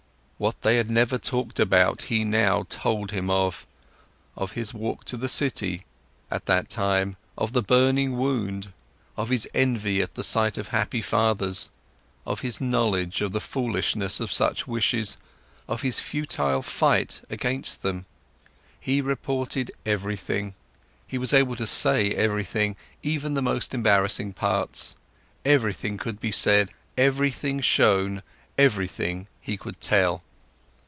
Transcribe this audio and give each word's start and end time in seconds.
What 0.41 0.63
they 0.63 0.77
had 0.77 0.89
never 0.89 1.19
talked 1.19 1.59
about, 1.59 2.01
he 2.01 2.23
now 2.23 2.63
told 2.67 3.11
him 3.11 3.29
of, 3.29 3.67
of 4.35 4.53
his 4.53 4.73
walk 4.73 5.05
to 5.05 5.15
the 5.15 5.29
city, 5.29 5.85
at 6.31 6.47
that 6.47 6.67
time, 6.67 7.15
of 7.37 7.53
the 7.53 7.61
burning 7.61 8.17
wound, 8.17 8.73
of 9.15 9.29
his 9.29 9.47
envy 9.53 10.01
at 10.01 10.15
the 10.15 10.23
sight 10.23 10.57
of 10.57 10.69
happy 10.69 11.03
fathers, 11.03 11.69
of 12.25 12.39
his 12.39 12.59
knowledge 12.59 13.21
of 13.21 13.33
the 13.33 13.39
foolishness 13.39 14.19
of 14.19 14.33
such 14.33 14.67
wishes, 14.67 15.17
of 15.67 15.83
his 15.83 15.99
futile 15.99 16.63
fight 16.63 17.21
against 17.29 17.83
them. 17.83 18.07
He 18.79 18.99
reported 18.99 19.69
everything, 19.85 20.55
he 21.05 21.19
was 21.19 21.35
able 21.35 21.55
to 21.55 21.67
say 21.67 22.13
everything, 22.13 22.75
even 23.03 23.35
the 23.35 23.43
most 23.43 23.75
embarrassing 23.75 24.33
parts, 24.33 24.95
everything 25.45 25.99
could 25.99 26.19
be 26.19 26.31
said, 26.31 26.71
everything 26.97 27.59
shown, 27.61 28.23
everything 28.57 29.27
he 29.39 29.55
could 29.55 29.79
tell. 29.79 30.23